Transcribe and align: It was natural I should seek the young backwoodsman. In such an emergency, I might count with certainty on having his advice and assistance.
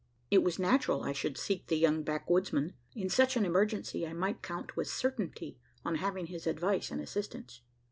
It 0.31 0.41
was 0.41 0.57
natural 0.57 1.03
I 1.03 1.11
should 1.13 1.37
seek 1.37 1.67
the 1.67 1.77
young 1.77 2.01
backwoodsman. 2.01 2.73
In 2.95 3.07
such 3.07 3.37
an 3.37 3.45
emergency, 3.45 4.07
I 4.07 4.13
might 4.13 4.41
count 4.41 4.75
with 4.75 4.87
certainty 4.87 5.59
on 5.85 5.97
having 6.01 6.25
his 6.25 6.47
advice 6.47 6.89
and 6.89 6.99
assistance. 6.99 7.61